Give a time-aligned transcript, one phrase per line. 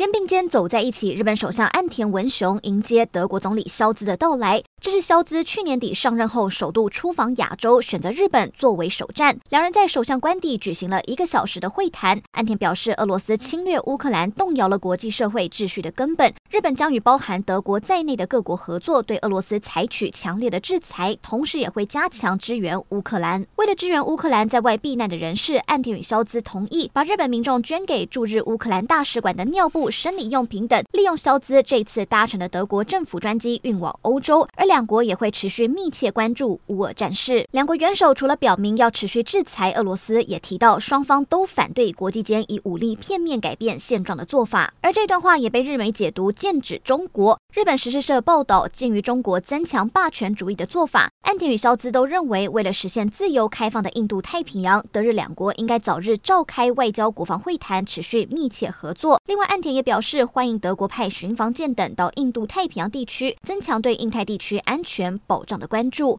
[0.00, 4.62] 肩并肩走在一起，日本首相岸田文雄迎接德国总理肖兹的到来。
[4.80, 9.38] 这是肖兹去年底上任后首度出访亚洲，选择日本作为首站。
[9.50, 12.22] 两人在首相官邸举行了一个小时的会谈。
[12.30, 16.32] 岸田表示，俄罗斯侵略乌克兰动摇了国际社会秩序的根本。
[16.48, 23.46] 日本将与包含德国在内的各国合作，对俄罗斯采取强烈的制裁，同时也会加强支援乌克兰。
[23.56, 34.46] 为了支援乌克兰在外避难的人士，岸田与肖兹同意把日本民众捐给驻日乌克兰大使馆的尿布、生理用品等，利用肖兹这次搭乘的德国政府专机运往欧洲。
[34.56, 37.46] 而两国也会持续密切关注乌俄战事。
[37.50, 44.72] 两国元首除了表明要持续制裁俄罗斯，也提到双方都反对国际间以武力片面改变现状的做法。
[44.82, 47.38] 而这段话也被日媒解读剑指中国。
[47.52, 59.20] 日本时事社报道，鉴于中国增强霸权主义的做法，安田与肖兹都认为，为了实现自由开放的印度太平洋，德日两国应该早日召开外交国防会谈，持续密切合作。
[59.26, 66.18] 另外，安田也表示欢迎德国派巡防舰等到印度太平洋地区，增强对印太地区安全保障的关注。